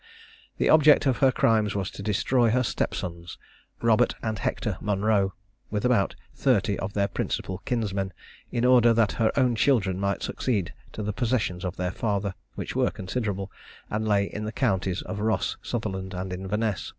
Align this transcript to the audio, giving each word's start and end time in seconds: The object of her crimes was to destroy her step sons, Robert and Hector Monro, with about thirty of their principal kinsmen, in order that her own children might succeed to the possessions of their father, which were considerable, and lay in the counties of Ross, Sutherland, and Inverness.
The 0.57 0.67
object 0.67 1.05
of 1.05 1.17
her 1.17 1.31
crimes 1.31 1.75
was 1.75 1.91
to 1.91 2.01
destroy 2.01 2.49
her 2.49 2.63
step 2.63 2.95
sons, 2.95 3.37
Robert 3.83 4.15
and 4.23 4.39
Hector 4.39 4.79
Monro, 4.81 5.35
with 5.69 5.85
about 5.85 6.15
thirty 6.33 6.75
of 6.79 6.93
their 6.93 7.07
principal 7.07 7.59
kinsmen, 7.65 8.11
in 8.51 8.65
order 8.65 8.95
that 8.95 9.11
her 9.21 9.31
own 9.37 9.53
children 9.53 9.99
might 9.99 10.23
succeed 10.23 10.73
to 10.93 11.03
the 11.03 11.13
possessions 11.13 11.63
of 11.63 11.77
their 11.77 11.91
father, 11.91 12.33
which 12.55 12.75
were 12.75 12.89
considerable, 12.89 13.51
and 13.91 14.07
lay 14.07 14.23
in 14.25 14.43
the 14.43 14.51
counties 14.51 15.03
of 15.03 15.19
Ross, 15.19 15.57
Sutherland, 15.61 16.15
and 16.15 16.33
Inverness. 16.33 16.89